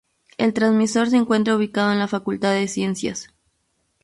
[0.39, 3.29] El transmisor se encuentra ubicado en la Facultad de Ciencias.